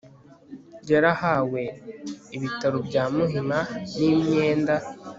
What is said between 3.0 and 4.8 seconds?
Muhima n imyenda